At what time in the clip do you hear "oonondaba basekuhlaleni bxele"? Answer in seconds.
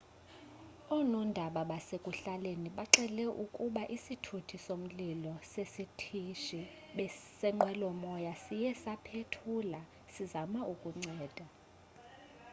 0.95-3.25